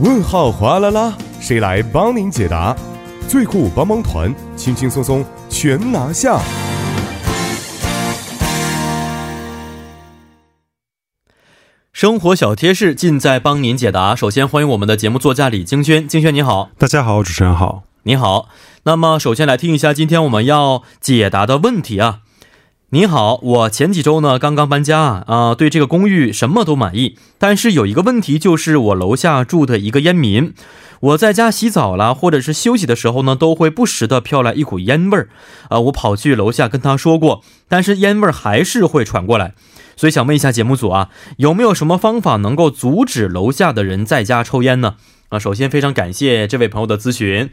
[0.00, 2.76] 问号哗啦啦，谁来帮您解答？
[3.26, 6.40] 最酷帮帮团，轻轻松松全拿下。
[11.92, 14.14] 生活小贴士尽在帮您解答。
[14.14, 18.48] 首先欢迎我们的节目作家李京轩，京轩你好，大家好，主持人好，你好。
[18.84, 22.20] 那么首先来听一下今天我们要解答的问题啊。
[22.90, 30.54] 你好，我前几周呢刚刚搬家啊，对这个公寓什么都满意，但是有一个问题，就是我楼下住的一个烟民，
[31.00, 35.28] 我在家洗澡啦，或者是休息的时候呢，都会不时的飘来一股烟味儿
[35.68, 35.78] 啊。
[35.80, 39.52] 我跑去楼下跟他说过，但是烟味儿还是会传过来。
[39.94, 44.94] 所以想问一下节目组啊，有没有什么方法能够阻止楼下的人在家抽烟呢？
[45.28, 47.50] 啊，首先非常感谢这位朋友的咨询。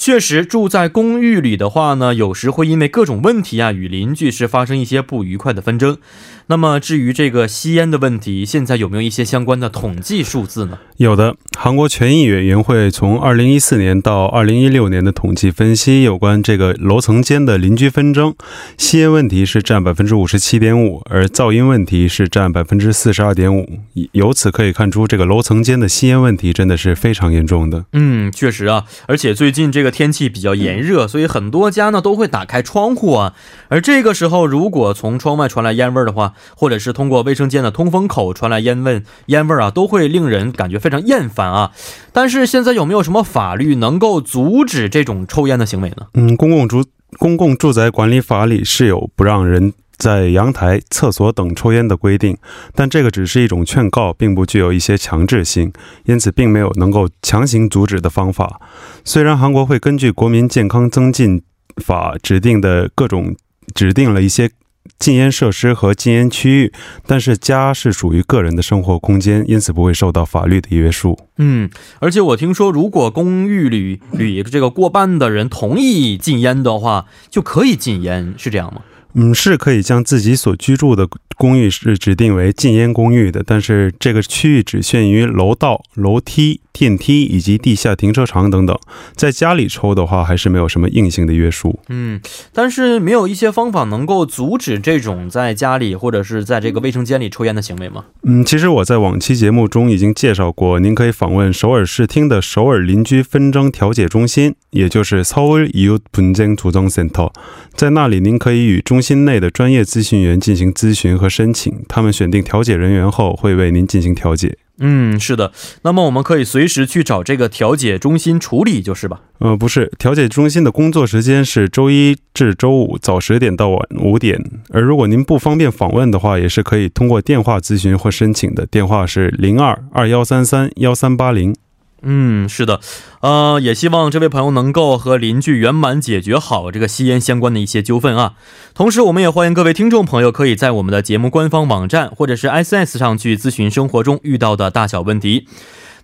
[0.00, 5.98] 确实，住在公寓里的话呢，有时会因为各种问题啊，与邻居是发生一些不愉快的纷争。
[6.46, 10.78] 那么，至于这个吸烟的问题，现在有没有一些相关的统计数字呢？
[10.96, 18.34] 有的，韩国权益委员会从二零一四年到二零一六年的统计分析，有关这个楼层间的邻居纷争，
[18.78, 23.80] 吸烟问题是占百分之五十七点五，而噪音问题是占百分之四十二点五。
[24.12, 27.84] 由此可以看出，这个楼层间的吸烟问题真的是非常严重的。
[27.92, 33.34] 嗯，确实啊，而且最近这个天气比较炎热，所以很多家呢都会打开窗户啊，
[33.68, 41.72] 而这个时候如果从窗外传来烟味的话，或者是通过卫生间的通风口传来烟味，烟味啊，都会令人感觉非常厌烦啊。
[42.12, 46.06] 但是现在有没有什么法律能够阻止这种抽烟的行为呢？
[46.14, 46.84] 嗯，公共住
[47.18, 52.38] 公共住宅管理法里是有不让人在阳台、厕所等抽烟的规定，
[52.74, 55.72] 但这个只是一种劝告，并不具有一些强制性，
[56.04, 58.60] 因此并没有能够强行阻止的方法。
[59.04, 61.42] 虽然韩国会根据国民健康增进
[61.84, 63.36] 法指定的各种
[63.74, 64.50] 指定了一些。
[64.98, 66.72] 禁烟设施和禁烟区域，
[67.06, 71.16] 但是家是属于个人的生活空间，因此不会受到法律的约束。
[71.36, 71.68] 嗯，
[72.00, 78.80] 而且我听说，如果公寓里里这个过半的人同意禁烟的话，就可以禁烟，是这样吗？
[79.14, 86.60] 嗯，是可以将自己所居住的公寓是指定为禁烟公寓的，但是这个区域只限于楼道、楼梯。
[86.70, 88.78] 电梯以及地下停车场等等，
[89.16, 91.80] 在家里抽的话，还是没有什么硬性的约束。
[91.88, 92.20] 嗯，
[92.52, 98.04] 但是没有一些方法能够阻止这种在家里或者是在这个卫生间里抽烟的行为吗？
[98.22, 107.31] 嗯，其实我在往期节目中已经介绍过，您可以访问首尔市厅的首尔邻居纷争调解中心，也就是서울이웃분쟁조정 센터。
[107.75, 114.57] 在那里，您可以与中心内的专业咨询员进行咨询和申请，他们选定调解人员后，会为您进行调解。
[114.79, 115.51] 嗯，是的。
[115.83, 119.21] 那么我们可以随时去找这个调解中心处理，就是吧？
[119.37, 124.41] 呃，不是，调解中心的工作时间是周一至周五早十点到晚五点。
[124.71, 128.65] 而如果您不方便访问的话，也是可以通过电话咨询或申请的。
[128.65, 131.55] 电话是零二二幺三三幺三八零。
[132.02, 132.80] 嗯，是的，
[133.20, 138.34] 呃，也希望这位朋友能够和邻居圆满解决好这个吸烟相关的一些纠纷啊。
[138.72, 145.48] 同时，我们也欢迎各位听众朋友可以在我们的节目官方网站或者是 S S 上去咨询生活中遇到的大小问题。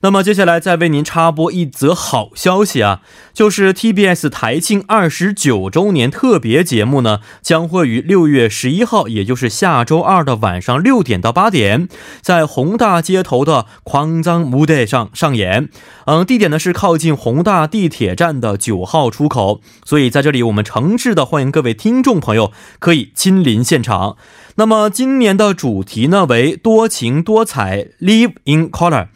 [0.05, 3.01] 那么接下来再为您插播一则好消息啊，
[3.33, 11.89] 就是 TBS 台庆二十九周年特别节目呢，将会于六月十一号，也就是下周二的晚上六点到八点，
[12.21, 15.71] 在宏大街头的狂脏木地上上演。
[16.05, 19.63] 嗯，地点呢是靠近宏大地铁站的九号出口。
[19.87, 24.19] 所以在这里，我们诚挚的欢迎各位听众朋友可以亲临现场。
[24.57, 29.07] 那么今年的主题呢为多情多彩，Live in Color。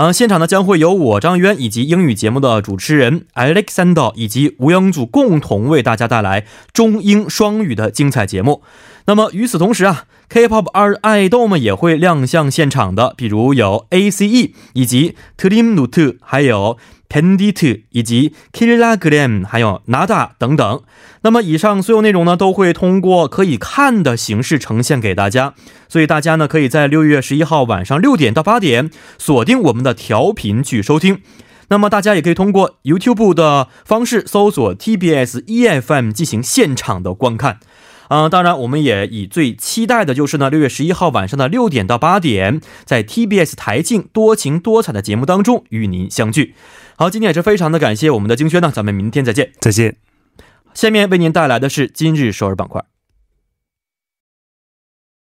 [0.00, 8.62] 嗯，现场呢将会有我张渊以及英语节目的主持人 Alexander 以及吴英祖共同为大家带来中英双语的精彩节目。
[9.06, 16.78] 那么与此同时啊，K-pop 二爱豆们也会亮相现场的，比如有 A.C.E 以及 Trim Nut，还有。
[17.08, 20.82] Pendit 以及 Killagram 还有 Nada 等等，
[21.22, 25.54] 那么以上所有内容呢，都会通过可以看的形式呈现给大家。
[25.88, 31.22] 所以大家呢，可以在六月十一号晚上六点到八点锁定我们的调频去收听。
[31.70, 37.60] 那么大家也可以通过 YouTube 的方式搜索 TBS EFM 进行现场的观看。
[38.08, 46.54] 嗯，当然，我们也以最期待的就是呢，六月十一号晚上的六点到八点，在 TBS 台庆多情多彩的节目当中与您相聚。
[46.96, 49.96] 好，今天也是非常的感谢我们的金轩呢，咱们明天再见，再见。
[50.74, 52.84] 下面为您带来的是今日首尔板块。